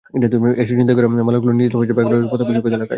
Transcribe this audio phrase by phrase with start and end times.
[0.61, 2.89] এসে ছিনতাই করা মালামালগুলো নিজেরা ভাগ করে নেন পতেঙ্গা সৈকত এলাকায়।